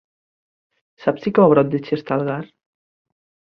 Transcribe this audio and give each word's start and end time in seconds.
Saps 1.03 1.27
si 1.27 1.35
cau 1.39 1.47
a 1.51 1.53
prop 1.53 1.71
de 1.75 1.83
Xestalgar? 1.91 2.41